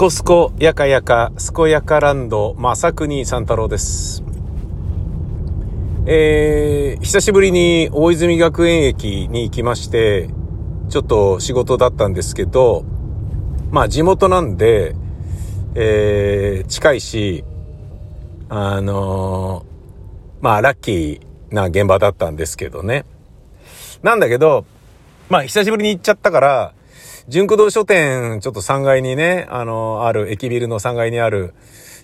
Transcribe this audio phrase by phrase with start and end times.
[0.00, 4.24] コスコやかやか、すこやかランド、まさくに三太郎です。
[6.06, 10.30] えー、久しぶりに大泉学園駅に行きまして、
[10.88, 12.82] ちょっと仕事だったんですけど、
[13.70, 14.96] まあ地元なんで、
[15.74, 17.44] えー、近いし、
[18.48, 23.04] あのー、まあラッキーな現場だったんですけどね。
[24.02, 24.64] なんだけど、
[25.28, 26.72] まあ久しぶりに行っちゃったから、
[27.30, 31.54] 純駆動書店、ちょっと3階にね、あの、ある、駅ビルの3階にある、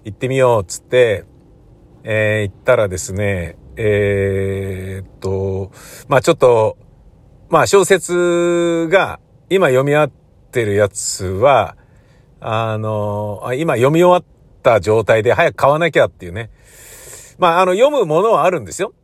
[0.05, 1.25] 行ってみよう、つって、
[2.05, 5.73] えー、行ったらですね、えー、っと、
[6.07, 6.79] まあちょっと、
[7.49, 9.19] まあ小説が、
[9.51, 10.11] 今読み終わっ
[10.53, 11.77] てるやつは、
[12.39, 14.25] あの、今読み終わっ
[14.63, 16.51] た状態で早く買わなきゃっていうね。
[17.37, 18.95] まああの、読むものはあるんですよ。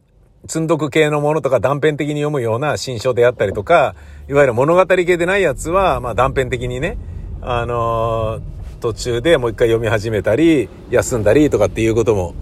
[0.49, 3.95] 積んどく系のものとか断片的に読むような新書であったりとか、
[4.29, 6.99] いわゆる物語系でないやつは、まあ断片的にね、
[7.41, 8.43] あのー、
[8.81, 12.35] 途中でもう一回読み始めたり、休んだりとかっていうことも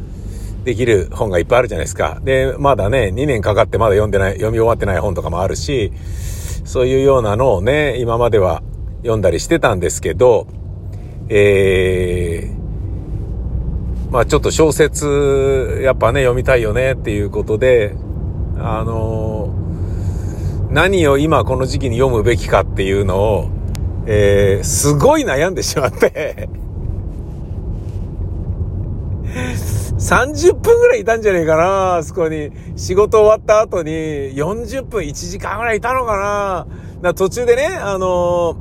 [0.64, 2.20] できる本がいっぱいあるじゃないですか。
[2.24, 5.92] で、まだね、2年かかってまだ読んでない、読み終わってない本とかもあるし、
[6.64, 8.62] そういうようなのをね、今までは
[9.02, 10.46] 読んだりしてたんですけど、
[11.28, 12.59] えー、
[14.10, 17.94] まあちょっと小説、やっぱね、読みたいよねっていうことで、
[18.58, 23.50] あのー、何を今この時期に読むべきかっていうのを、
[24.06, 26.48] えー、すごい悩んでしまって
[30.00, 32.50] 30分ぐらいいたんじゃねえかな、あそこに。
[32.76, 36.66] 仕事終わった後に40分1時間ぐらいいたのかな。
[37.02, 38.54] な途中でね、あの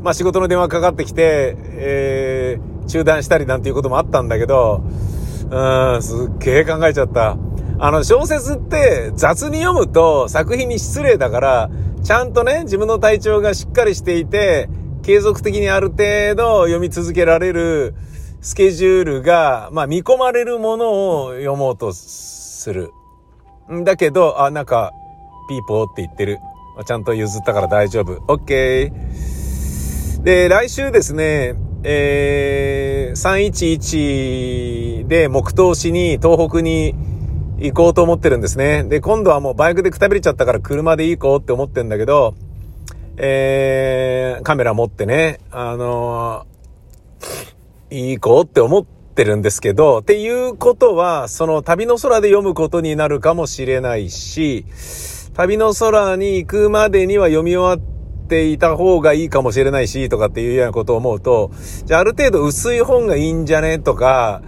[0.00, 4.82] ー、まあ、仕事の電話かかってきて、えー、中断したりなんていうこともあったんだけど、
[5.50, 7.36] うーん、すっげえ考えちゃった。
[7.78, 11.70] あの、小説って雑に読むと作品に失礼だから、
[12.02, 14.68] ちゃんとね、自分の体調がしっかりしていて、
[15.02, 17.94] 継続的にある程度読み続けられる、
[18.40, 22.90] スケジュールが、まあ見込まれるものを読もうとする。
[23.72, 24.92] んだけど、あ、なんか、
[25.48, 26.38] ピーポーって言ってる。
[26.86, 28.22] ちゃんと譲ったから大丈夫。
[28.28, 30.22] オッケー。
[30.22, 31.54] で、来週ですね、
[31.84, 36.94] えー、311で木刀しに東北に
[37.58, 38.84] 行こうと思ってるんですね。
[38.84, 42.34] で、今度はもうバイクでくたびれちゃったから車で行こうって思ってんだけど、
[43.16, 46.46] えー、カメラ持ってね、あの
[47.90, 54.64] 行こうって思ってるんですけど、っていうことは、その旅の空で読むことになるかもしれないし、
[55.34, 57.97] 旅の空に行くまでには読み終わって
[58.28, 61.50] ていた方がいいかもしれないし、とかっていうようなことを思うと、
[61.84, 64.42] じゃあある程度薄い本がいいんじゃねとか、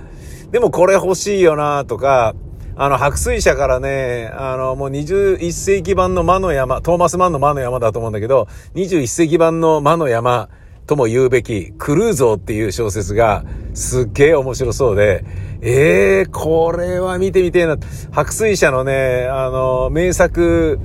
[0.52, 2.34] でもこれ欲しいよなとか、
[2.76, 10.48] あの、白水社からね、あの、もう21世紀版の魔の山、トーマス・マンの魔の山だと思うんだけど、21世紀版の魔の山、
[10.86, 15.24] とも言うべき、クルーゾーっていう小説がすっげえ面白そうで、
[15.62, 17.76] ええー、これは見てみてえな。
[18.10, 20.80] 白水社のね、あの、名作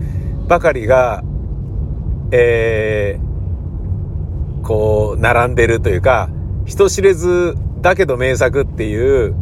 [0.48, 1.24] ばかりが、
[2.38, 6.30] えー、こう、並んでるというか、
[6.66, 9.36] 人知れずだけど名作っていう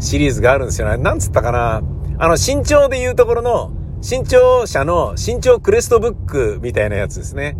[0.00, 0.96] シリーズがあるんですよね。
[0.96, 1.82] なんつったかな。
[2.18, 3.70] あの、身長で言うところの、
[4.02, 7.56] 身長者の身長クレストブックみたいなやつですね。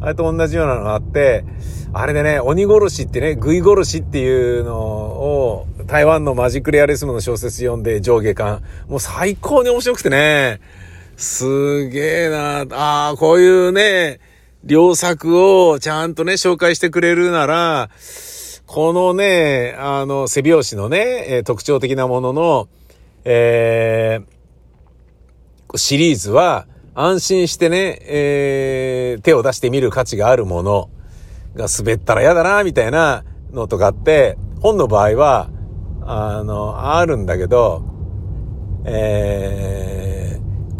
[0.00, 1.44] あれと同じようなのがあって、
[1.92, 8.62] あれでね、鬼殺しってね、食い殺しっていうのを、台湾のマジックレアリスムの小説読んで上下巻。
[8.88, 10.60] もう最高に面白くてね、
[11.16, 14.20] すげえなああ、こういうね、
[14.66, 17.90] 良作をちゃんとね、紹介してくれるなら、
[18.66, 22.68] このね、あの、背拍子のね、え特徴的なものの、
[23.24, 30.90] えー、シリーズは、安心してね、えー、手を出してみる価値があるもの。
[31.54, 35.50] が滑ったら嫌だな、みたいなのとかって、本の場合は、
[36.02, 37.82] あの、あるんだけど、
[38.84, 40.03] えー、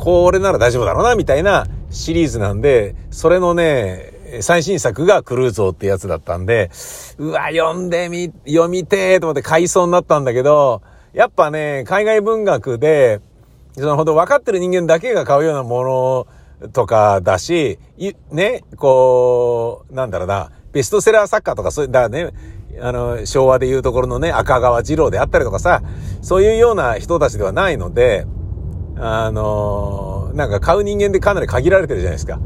[0.04, 6.70] これなら大丈夫だろうな、みたいなシリーズなんで、それのね、最新作がクルーゾーってやつだったんで、
[7.16, 10.82] うわ、読んでみ、読みてーと思って買いそうになったんだけど、
[11.14, 13.22] やっぱね、海外文学で、
[13.78, 16.26] そのほど分かってる人間だけが買うようなも
[16.62, 17.78] のとかだし、
[18.30, 22.34] ね、こう、なんだろうな、ベストセラー作家とか、そういう、だね、
[22.78, 25.80] あの、昭和でいうところのね、赤川二郎であったりとかさ、
[26.20, 28.26] そういうような人たちではないので、
[28.96, 32.38] あのなんか買う人間でかなり限られてるじゃないですか。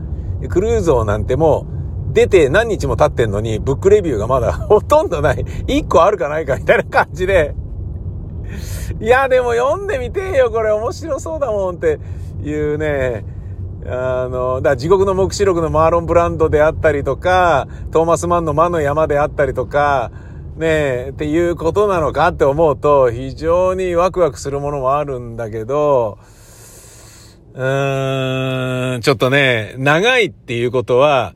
[0.48, 1.66] クルーゾーなんても
[2.10, 5.44] う、出て何日も経ってんのに、ブックレビューがまだほとんどない。
[5.66, 7.54] 1個あるかないかみたいな感じで。
[9.00, 11.98] いや、でも読んでみてよ、これ面白そうだもんって
[12.42, 13.24] いうね、
[13.86, 20.10] あの、だから地獄の目視録のマーロン・ブランドであったりとか、トーマス・マンの魔の山であったりとか、
[20.58, 26.18] ねえ、っていうことなのかって思うと、非常にワクワクするものもあるんだけど、
[27.54, 31.34] うーん、ちょっとね、長いっていうことは、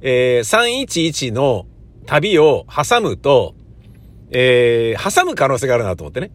[0.00, 1.66] えー、311の
[2.04, 3.54] 旅を挟むと、
[4.30, 6.32] えー、挟む可能性があるなと思ってね。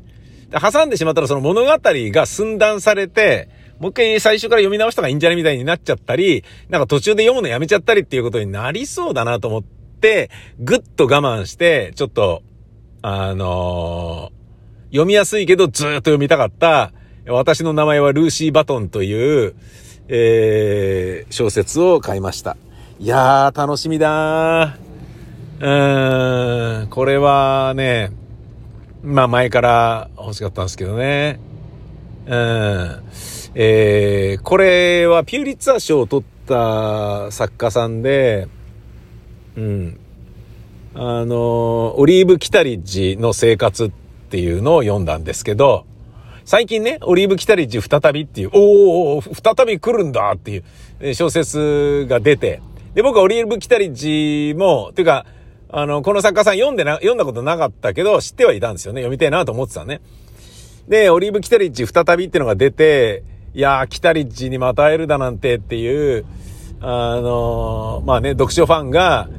[0.50, 3.50] 挟んでしまったらその物語が寸断されて、
[3.80, 9.79] もう一回最初から読み直した方がいいんじゃねみたいになっちゃったり、なんか途中で読むのやめちゃったりっていうことになりそうだなと思って、
[10.60, 12.42] ぐっと我慢して、ちょっと、
[13.01, 16.92] あのー、読みやすいけどずっと読みたかった、
[17.28, 19.56] 私の名前はルーシー・バトンという、
[20.07, 22.57] えー、小説を買いました。
[23.00, 24.90] いやー、楽しみだー。
[25.60, 28.12] うーん、これはね、
[29.04, 31.40] まあ前から欲しかったんですけどね。
[32.25, 33.04] うん。
[33.56, 38.48] えー、これはピューリッツァー賞を取った作家さんで、
[39.59, 40.00] うん。
[40.95, 43.91] あの、オリーブ・キタリッジの生活っ
[44.29, 45.85] ていうのを読んだんですけど、
[46.45, 50.63] 最近ね、オリーブ・キタリッジ再びっていう、おお再び来るんだってい
[51.01, 52.61] う小説が出て、
[52.95, 55.25] で、僕はオリーブ・キタリッジも、ていうか、
[55.71, 59.01] あの、この作家さん読んでな、読んだことなかったけど、知ってはいたんですよね。
[59.01, 60.01] 読みたいなと思ってたね。
[60.88, 63.23] で、オリーブ・キタリッジ再びっていうのが出て、
[63.53, 66.25] いやー、キタリッジにまた会えるだなんてっていう、
[66.81, 69.29] あのー、まあね、読書ファンが、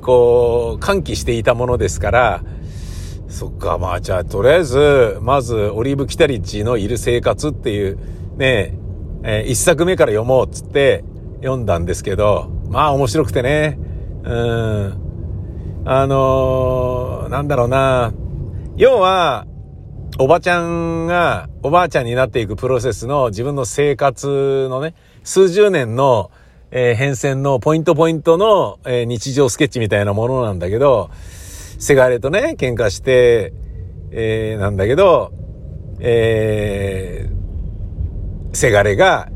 [0.00, 2.42] こう、歓喜していたものですから、
[3.28, 7.98] そっか、まあじゃあ、とりあえず、まず、オリーブ・キタリッジのいる生活っていう、
[8.36, 8.74] ね、
[9.22, 11.04] えー、一作目から読もうっつって
[11.40, 13.78] 読んだんですけど、まあ面白くてね、
[14.24, 15.82] うん。
[15.84, 18.12] あのー、なんだろうな、
[18.76, 19.46] 要は、
[20.18, 24.94] おばちゃんがおばあちゃんになっていくプロセスの自分の生活のね、
[25.24, 26.30] 数十年の、
[26.72, 31.10] えー、変遷のポイントポイントの、えー、日常スケッチみたいなものなんだけど、
[31.78, 33.52] せがれとね、喧嘩して、
[34.12, 35.32] えー、なんだけど、
[35.98, 39.28] えー、せがれが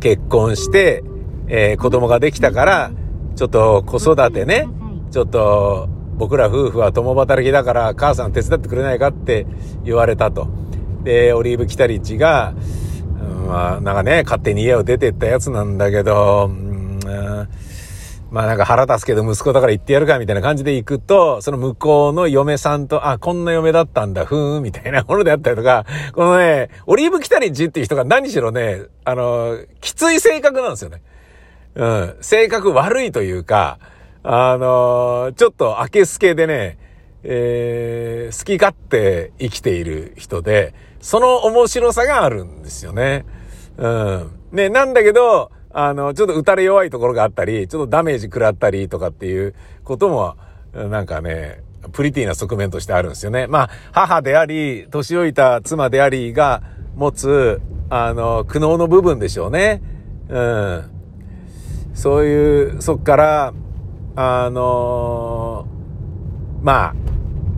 [0.00, 1.04] 結婚して、
[1.46, 2.90] えー、子供ができたから、
[3.36, 4.66] ちょっと子育てね、
[5.12, 9.46] ちょっと僕ら夫婦は共働きだから母さん手伝ってくれないかって
[9.84, 10.48] 言われたと。
[11.02, 12.52] で、オリーブ・キタリッチが、
[13.20, 16.50] うん、まあ、なんかね、勝手に家を出てったやつなんだけど、
[18.30, 25.84] まあなんか腹立つけど息子だから行ってやるかみたいな感じで行くと、その向こうの嫁さんと、あ、こんな嫁だったんだ、ふーん、みたいなものであったりとか、
[26.14, 31.02] このね、オリーブ・キタリッチっていう人が何しろね、あの、きつい性格なんですよね。
[31.74, 33.78] うん、性格悪いというか、
[34.22, 36.78] あの、ちょっと明けすけでね、
[37.22, 43.24] えー、好き勝手生きている人で、その面白さがあるんですよね。
[43.76, 44.30] うん。
[44.52, 50.36] ね、なんだけど、あの、ちょっと打たれ弱いところがあったり、ちょっとダメージ食らったりとかっていうことも、
[50.72, 51.62] なんかね、
[51.92, 53.46] プリティな側面としてあるんですよね。
[53.46, 56.62] まあ、母であり、年老いた妻でありが
[56.96, 59.82] 持つ、あの、苦悩の部分でしょうね。
[60.28, 60.90] うん。
[61.94, 63.54] そういう、そっから、
[64.16, 66.94] あのー、まあ、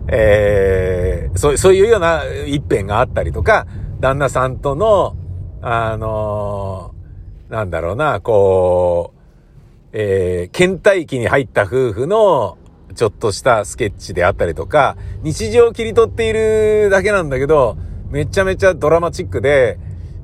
[0.07, 3.67] えー、そう、そういうような一辺があったりとか、
[3.99, 5.15] 旦那さんとの、
[5.61, 6.92] あの、
[7.53, 12.57] なんだろうな、こう、えー、倦怠期に入った夫婦の、
[12.95, 17.77] ちょっとしたスケッチであったりとか、日常を切り取っているだけなんだけど、
[18.09, 19.77] めちゃめちゃドラマチックで、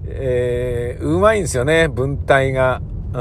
[0.07, 2.81] えー、うまいんですよね、文体が。
[3.13, 3.19] うん。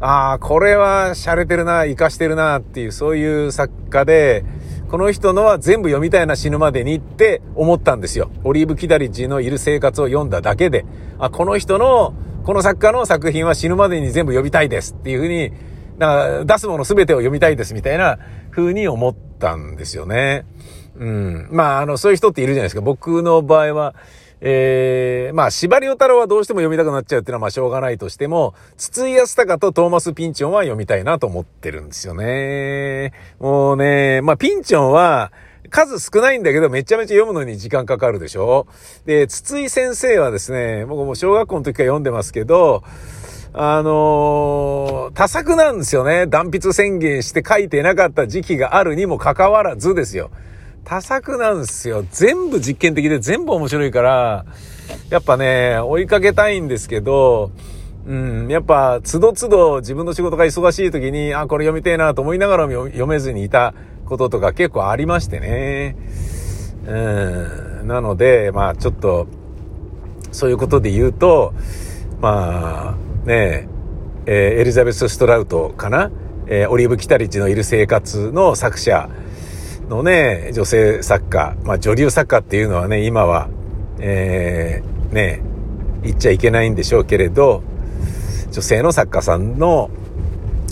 [0.00, 4.46] ああ、これは洒落てるな、活かしてるなっていう、そういう作家で、
[4.90, 8.30] この人のは全部読みたいな死ぬまでにって思ったんですよ。
[8.44, 10.86] オリーブ・キダリッジのいる生活を読んだだけで。
[11.18, 12.14] あ、この人の、
[12.48, 15.52] この作家の作品は死ぬまでに全部読みたいですっていうふうに、
[15.98, 18.18] だ出すもの全てを読みたいですみたいな
[18.50, 20.46] 風に思ったんですよね。
[20.96, 21.48] うん。
[21.50, 22.80] まあ、あの、そういう人っているじゃないですか。
[22.80, 23.94] 僕の場合は、
[24.40, 33.12] えー、まあ、司馬遼太郎はどうしても読みたくなっちゃうっていうのはまあしょうがないとしても、筒井康隆とトーマス・ピンチョンは読みたいなと思ってるんですよね。
[33.40, 35.32] もうね、まあ、ピンチョンは、
[35.68, 38.66] 数少ないんだけど、めちゃめちゃ読むのに時間かかるでしょ？
[39.06, 42.82] で、筒井先生はですね、僕も小学校の時から読んでますけど、
[43.54, 46.26] あのー、多作なんですよね。
[46.26, 50.30] 断筆宣言して書いてなかった時期があるにもかかわらずですよ。
[50.84, 52.04] 多作なんですよ。
[52.10, 54.46] 全部実験的で全部面白いから、
[55.10, 57.50] やっぱね、追いかけたいんですけど、
[58.06, 63.74] うん、やっぱ、つどつど自分の仕事が忙しい時に、あ、これ読みてえなと思いながらも読めずにいた
[64.08, 65.96] こととか結構ありましてね。
[66.86, 69.26] うん、なので、まあちょっと、
[70.32, 71.52] そういうことで言うと、
[72.20, 73.68] まあ、ね
[74.26, 76.10] えー、エリザベス・ストラウトかな、
[76.48, 79.08] えー、オリーブ・キタリチのいる生活の作者
[79.88, 83.48] のね、女性作家、まあ女流作家っていうのはね、今は、
[84.00, 85.40] えー、ね、
[86.02, 87.62] 言っちゃいけないんでしょうけれど、
[88.50, 89.90] 女性の作家さんの、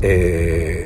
[0.03, 0.86] え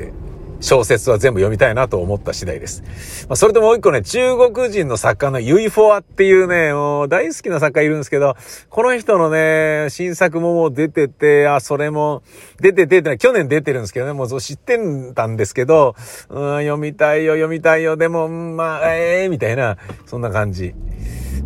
[0.61, 2.83] 小説は全部読みたいなと思った次第です。
[3.27, 8.35] まあ、それともう一個ね、中国人の作家のユイフォアっていうね、もう大好きな作家いるんですけど、
[8.69, 12.23] この人のね、新作ももう出てて、あ、それも
[12.59, 14.79] 出ててって去年出てるんですけどね、もう知って
[15.15, 15.95] たんですけど、
[16.29, 20.73] うん、読みたいよ、読みたいよ、でも、まあ、ええー、みたいな、そんな感じ。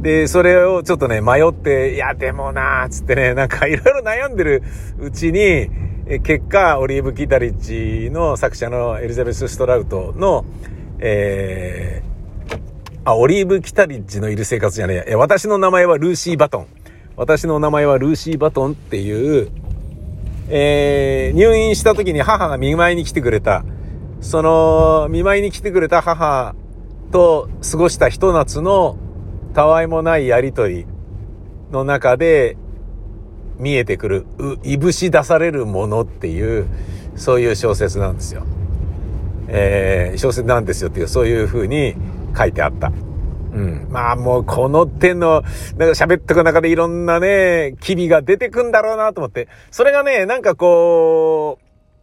[0.02, 4.64] で、それをちょっとね、迷って、いや、でもなー、つってね、なんかいろいろ悩んでる
[5.00, 5.70] うちに、
[6.08, 10.46] え結果、オリーブ・キタリッチの作者のエリザベス・ストラウトの、
[11.00, 15.16] えー、あ、オリーブ・キタリッチのいる生活じゃねえ。
[15.16, 16.68] 私の名前はルーシー・バトン。
[17.16, 19.50] 私の名前はルーシー・バトンっていう、
[20.50, 23.66] えー、入院した時に母が見舞いに来てくれた。
[24.22, 26.54] その、見舞いに来てくれた母
[27.12, 28.98] と過ごしたひと夏の
[29.56, 30.86] たわいもないやりとり
[31.72, 32.58] の中で、
[33.58, 34.26] 見えてくる、
[34.64, 36.68] いぶし出されるものっていう、
[37.16, 38.44] そういう小説なんですよ。
[39.48, 41.96] えー、小説なんですよっていう、そういう風に
[42.38, 42.92] 書いてあった。
[43.54, 43.88] うん。
[43.90, 45.44] まあもうこの手の、
[45.78, 49.48] なんか喋ってく中でいろんなね、機微が出てくんだろうなと思って。
[49.72, 51.60] それがね、なんかこ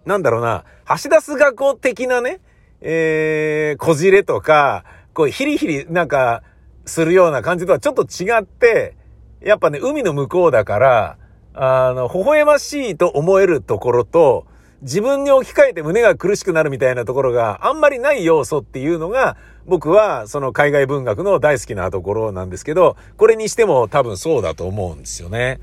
[0.06, 0.64] う、なんだろうな、
[1.02, 2.40] 橋出す学校的なね、
[2.80, 6.42] えー、こじれとか、こうヒリヒリなんか
[6.87, 8.97] するような感じとはちょっと違って、
[9.40, 11.18] やっぱね、海の向こうだから、
[11.54, 14.47] あの、微笑ましいと思えるところと、
[14.82, 25.61] 自分に置き換えて胸が苦しくなるみたいなところがあんまりない要素っていうのが、僕はその海外文学の大好きなところなんですけど、これにしても多分そうだと思うんですよね。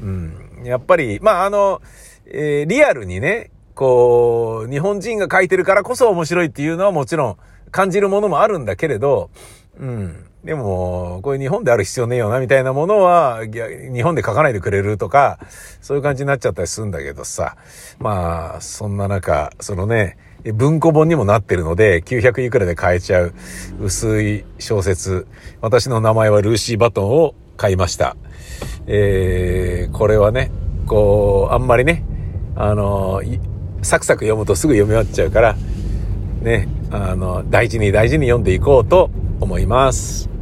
[0.00, 0.62] うん。
[0.64, 1.82] やっぱり、まあ、あの、
[2.26, 7.36] えー、リアルにね、こう、日本人が書いてるからこそ面白いっていうのはもちろん
[7.70, 9.28] 感じるものもあるんだけれど、
[9.78, 10.24] うん。
[10.44, 15.38] でも、これ日本である必要ねえよな、みたいなものは、日本で書かないでくれるとか、
[15.80, 17.56] そういう感じになっちゃったりするんだけどさ。
[17.98, 20.16] まあ、そんな中、そのね、
[20.54, 23.34] 文庫本にもなってるので、900いくらで買えちゃう
[23.80, 25.26] 薄い小説。
[25.60, 28.16] 私の名前はルーシー・バトンを買いました。
[28.86, 30.52] えー、これはね、
[30.86, 32.04] こう、あんまりね、
[32.54, 33.20] あの、
[33.82, 35.56] サクサク読むとすぐ読み終わっちゃうから、
[36.46, 39.10] ね、あの、大事に大事に読んでいこうと
[39.40, 40.35] 思います。